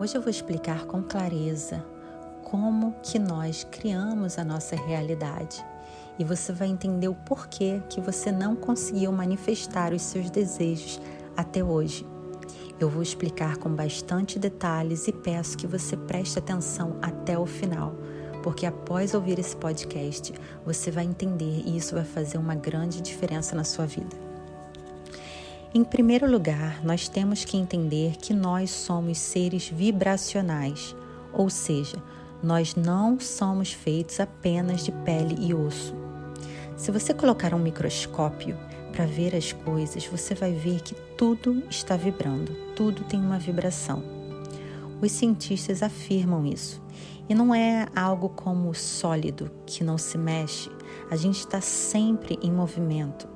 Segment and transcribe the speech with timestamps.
[0.00, 1.84] Hoje eu vou explicar com clareza
[2.42, 5.62] como que nós criamos a nossa realidade
[6.18, 10.98] e você vai entender o porquê que você não conseguiu manifestar os seus desejos
[11.36, 12.06] até hoje.
[12.80, 17.94] Eu vou explicar com bastante detalhes e peço que você preste atenção até o final,
[18.42, 20.32] porque após ouvir esse podcast,
[20.64, 24.29] você vai entender e isso vai fazer uma grande diferença na sua vida.
[25.72, 30.96] Em primeiro lugar, nós temos que entender que nós somos seres vibracionais,
[31.32, 32.02] ou seja,
[32.42, 35.94] nós não somos feitos apenas de pele e osso.
[36.76, 38.58] Se você colocar um microscópio
[38.90, 44.02] para ver as coisas, você vai ver que tudo está vibrando, tudo tem uma vibração.
[45.00, 46.82] Os cientistas afirmam isso.
[47.28, 50.68] E não é algo como sólido que não se mexe,
[51.08, 53.29] a gente está sempre em movimento.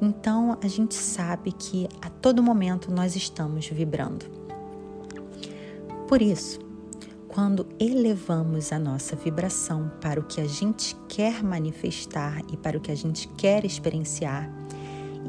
[0.00, 4.26] Então a gente sabe que a todo momento nós estamos vibrando.
[6.08, 6.60] Por isso,
[7.28, 12.80] quando elevamos a nossa vibração para o que a gente quer manifestar e para o
[12.80, 14.50] que a gente quer experienciar,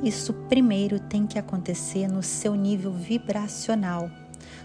[0.04, 4.10] isso primeiro tem que acontecer no seu nível vibracional.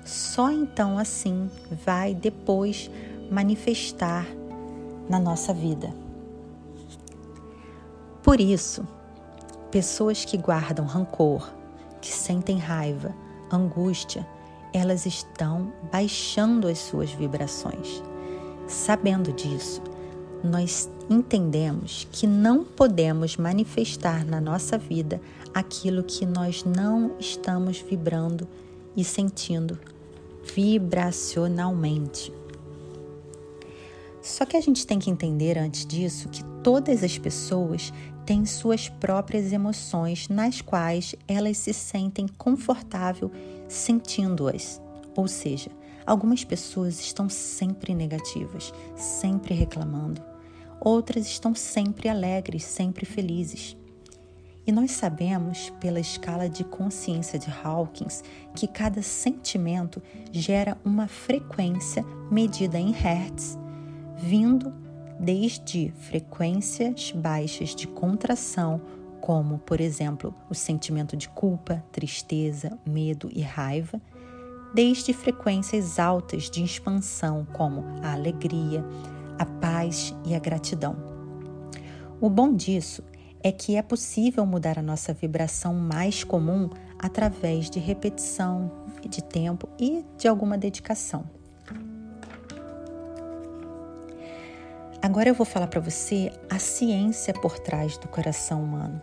[0.05, 1.49] Só então assim
[1.85, 2.91] vai depois
[3.31, 4.27] manifestar
[5.09, 5.95] na nossa vida.
[8.23, 8.87] Por isso,
[9.71, 11.51] pessoas que guardam rancor,
[12.01, 13.15] que sentem raiva,
[13.51, 14.27] angústia,
[14.73, 18.03] elas estão baixando as suas vibrações.
[18.67, 19.83] Sabendo disso,
[20.45, 25.21] nós entendemos que não podemos manifestar na nossa vida
[25.55, 28.47] aquilo que nós não estamos vibrando
[28.97, 29.79] e sentindo
[30.55, 32.33] vibracionalmente.
[34.21, 37.93] Só que a gente tem que entender antes disso que todas as pessoas
[38.29, 43.33] têm suas próprias emoções nas quais elas se sentem confortável
[43.67, 44.83] sentindo-as.
[45.17, 45.71] Ou seja,
[46.05, 50.21] algumas pessoas estão sempre negativas, sempre reclamando.
[50.79, 53.75] Outras estão sempre alegres, sempre felizes.
[54.67, 58.23] E nós sabemos, pela escala de consciência de Hawkins,
[58.55, 63.59] que cada sentimento gera uma frequência medida em hertz,
[64.19, 64.71] vindo
[65.19, 68.81] desde frequências baixas de contração,
[69.21, 74.01] como, por exemplo, o sentimento de culpa, tristeza, medo e raiva,
[74.73, 78.85] desde frequências altas de expansão, como a alegria,
[79.39, 80.97] a paz e a gratidão.
[82.21, 83.03] O bom disso
[83.43, 86.69] é que é possível mudar a nossa vibração mais comum
[86.99, 88.71] através de repetição,
[89.09, 91.38] de tempo e de alguma dedicação.
[95.09, 99.01] Agora eu vou falar para você a ciência por trás do coração humano.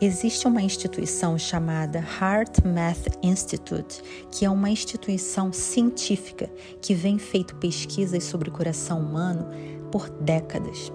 [0.00, 6.48] Existe uma instituição chamada Heart Math Institute, que é uma instituição científica
[6.80, 9.48] que vem feito pesquisas sobre o coração humano
[9.90, 10.92] por décadas.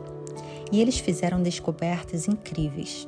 [0.71, 3.05] E eles fizeram descobertas incríveis.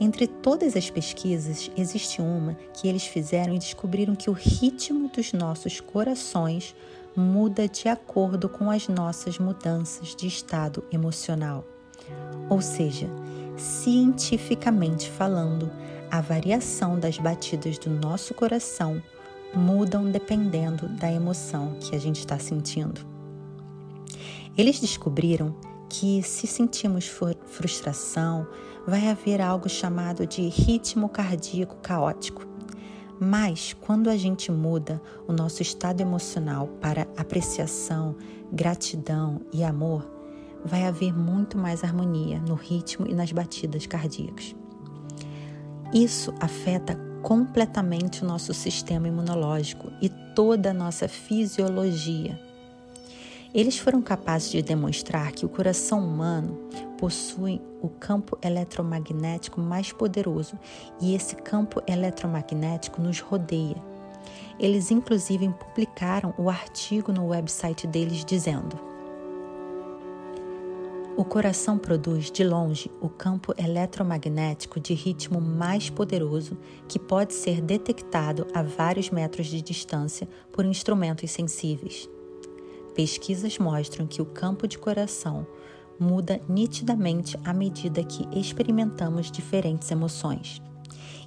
[0.00, 5.32] Entre todas as pesquisas, existe uma que eles fizeram e descobriram que o ritmo dos
[5.32, 6.74] nossos corações
[7.16, 11.64] muda de acordo com as nossas mudanças de estado emocional.
[12.48, 13.08] Ou seja,
[13.56, 15.70] cientificamente falando,
[16.10, 19.02] a variação das batidas do nosso coração
[19.54, 23.00] mudam dependendo da emoção que a gente está sentindo.
[24.56, 25.54] Eles descobriram
[25.88, 27.06] que se sentimos
[27.46, 28.46] frustração,
[28.86, 32.51] vai haver algo chamado de ritmo cardíaco caótico.
[33.24, 38.16] Mas quando a gente muda o nosso estado emocional para apreciação,
[38.50, 40.04] gratidão e amor,
[40.64, 44.56] vai haver muito mais harmonia no ritmo e nas batidas cardíacas.
[45.94, 52.36] Isso afeta completamente o nosso sistema imunológico e toda a nossa fisiologia.
[53.54, 56.58] Eles foram capazes de demonstrar que o coração humano
[57.02, 60.56] possui o campo eletromagnético mais poderoso
[61.00, 63.74] e esse campo eletromagnético nos rodeia.
[64.56, 68.78] Eles, inclusive, publicaram o artigo no website deles dizendo:
[71.16, 76.56] O coração produz, de longe, o campo eletromagnético de ritmo mais poderoso
[76.86, 82.08] que pode ser detectado a vários metros de distância por instrumentos sensíveis.
[82.94, 85.44] Pesquisas mostram que o campo de coração
[85.98, 90.60] muda nitidamente à medida que experimentamos diferentes emoções.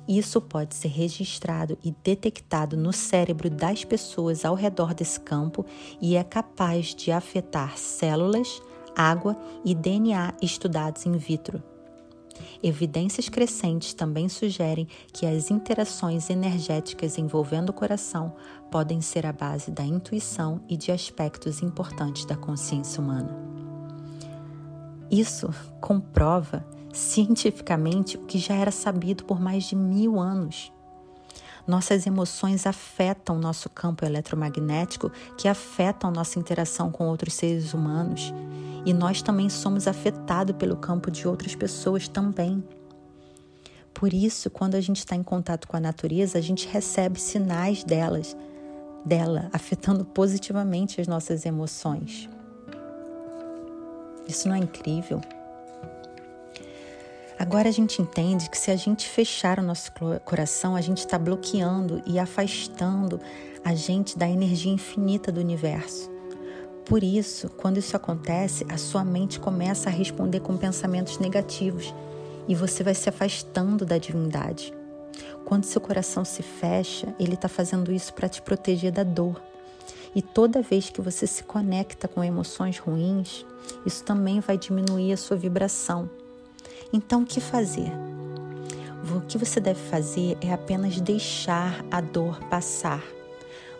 [0.07, 5.65] Isso pode ser registrado e detectado no cérebro das pessoas ao redor desse campo
[5.99, 8.61] e é capaz de afetar células,
[8.95, 11.61] água e DNA estudados in vitro.
[12.61, 18.35] Evidências crescentes também sugerem que as interações energéticas envolvendo o coração
[18.69, 23.54] podem ser a base da intuição e de aspectos importantes da consciência humana.
[25.09, 30.71] Isso comprova cientificamente o que já era sabido por mais de mil anos.
[31.67, 38.33] Nossas emoções afetam nosso campo eletromagnético, que afetam nossa interação com outros seres humanos.
[38.85, 42.63] E nós também somos afetados pelo campo de outras pessoas também.
[43.95, 47.83] Por isso, quando a gente está em contato com a natureza, a gente recebe sinais
[47.83, 48.37] delas,
[49.03, 52.29] dela, afetando positivamente as nossas emoções.
[54.27, 55.21] Isso não é incrível?
[57.37, 59.91] Agora a gente entende que se a gente fechar o nosso
[60.23, 63.19] coração, a gente está bloqueando e afastando
[63.63, 66.09] a gente da energia infinita do universo.
[66.85, 71.93] Por isso, quando isso acontece, a sua mente começa a responder com pensamentos negativos
[72.47, 74.71] e você vai se afastando da divindade.
[75.43, 79.41] Quando seu coração se fecha, ele está fazendo isso para te proteger da dor.
[80.15, 83.45] E toda vez que você se conecta com emoções ruins,
[83.85, 86.09] isso também vai diminuir a sua vibração
[86.95, 87.91] então, o que fazer?
[89.13, 93.03] O que você deve fazer é apenas deixar a dor passar.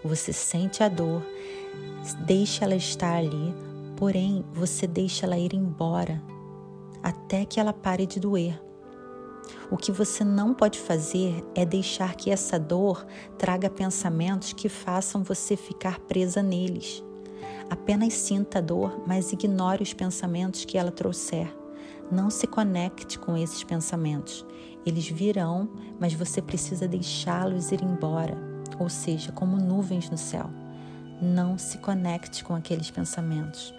[0.03, 1.23] Você sente a dor,
[2.25, 3.55] deixa ela estar ali,
[3.95, 6.21] porém você deixa ela ir embora
[7.01, 8.64] até que ela pare de doer.
[9.71, 13.05] O que você não pode fazer é deixar que essa dor
[13.37, 17.03] traga pensamentos que façam você ficar presa neles.
[17.69, 21.51] Apenas sinta a dor, mas ignore os pensamentos que ela trouxer.
[22.11, 24.45] Não se conecte com esses pensamentos.
[24.85, 25.67] Eles virão,
[25.99, 28.37] mas você precisa deixá-los ir embora,
[28.79, 30.47] ou seja, como nuvens no céu.
[31.19, 33.73] Não se conecte com aqueles pensamentos.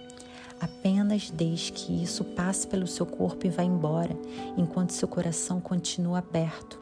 [0.60, 4.16] Apenas deixe que isso passe pelo seu corpo e vá embora,
[4.56, 6.80] enquanto seu coração continua aberto.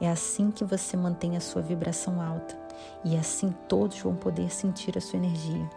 [0.00, 2.56] É assim que você mantém a sua vibração alta
[3.04, 5.68] e assim todos vão poder sentir a sua energia.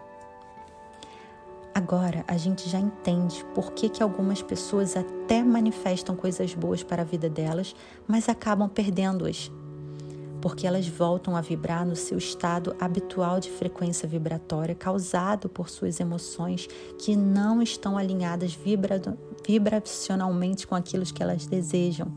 [1.74, 7.02] Agora a gente já entende por que, que algumas pessoas até manifestam coisas boas para
[7.02, 7.74] a vida delas,
[8.06, 9.50] mas acabam perdendo-as.
[10.42, 16.00] Porque elas voltam a vibrar no seu estado habitual de frequência vibratória causado por suas
[16.00, 16.66] emoções
[16.98, 19.00] que não estão alinhadas vibra
[19.46, 22.12] vibracionalmente com aquilo que elas desejam.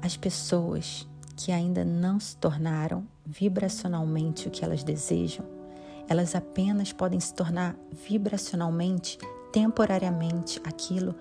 [0.00, 1.06] As pessoas
[1.36, 5.62] que ainda não se tornaram vibracionalmente o que elas desejam
[6.08, 7.76] elas apenas podem se tornar
[8.06, 9.18] vibracionalmente,
[9.52, 11.14] temporariamente aquilo.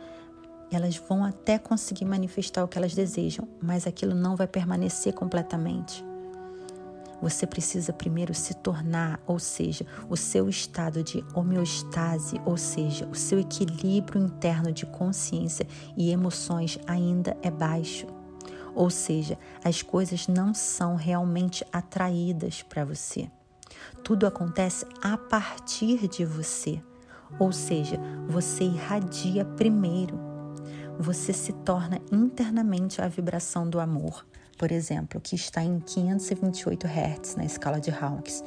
[0.72, 6.04] Elas vão até conseguir manifestar o que elas desejam, mas aquilo não vai permanecer completamente.
[7.22, 13.16] Você precisa primeiro se tornar, ou seja, o seu estado de homeostase, ou seja, o
[13.16, 18.08] seu equilíbrio interno de consciência e emoções ainda é baixo.
[18.74, 23.30] Ou seja, as coisas não são realmente atraídas para você.
[24.04, 26.82] Tudo acontece a partir de você,
[27.38, 30.31] ou seja, você irradia primeiro.
[31.02, 34.24] Você se torna internamente a vibração do amor,
[34.56, 38.44] por exemplo, que está em 528 Hz na escala de Hawkes,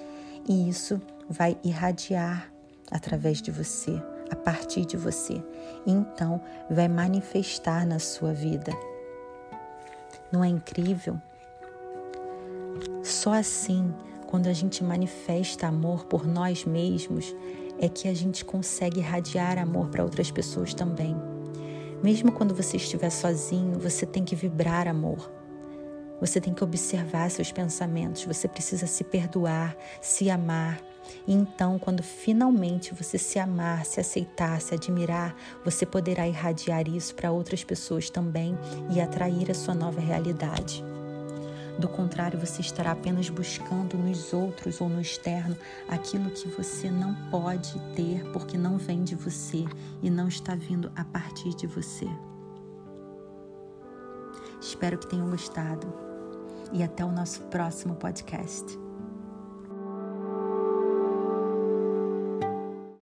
[0.49, 2.49] e isso vai irradiar
[2.93, 5.43] através de você, a partir de você,
[5.85, 8.71] e então vai manifestar na sua vida.
[10.31, 11.21] Não é incrível?
[13.03, 13.93] Só assim
[14.29, 17.35] quando a gente manifesta amor por nós mesmos,
[17.81, 21.34] é que a gente consegue irradiar amor para outras pessoas também.
[22.05, 25.33] Mesmo quando você estiver sozinho, você tem que vibrar amor.
[26.21, 30.83] Você tem que observar seus pensamentos, você precisa se perdoar, se amar.
[31.27, 35.35] E então, quando finalmente você se amar, se aceitar, se admirar,
[35.65, 38.55] você poderá irradiar isso para outras pessoas também
[38.95, 40.85] e atrair a sua nova realidade.
[41.79, 45.57] Do contrário, você estará apenas buscando nos outros ou no externo
[45.89, 49.65] aquilo que você não pode ter porque não vem de você
[50.03, 52.07] e não está vindo a partir de você.
[54.61, 55.93] Espero que tenham gostado
[56.73, 58.84] e até o nosso próximo podcast.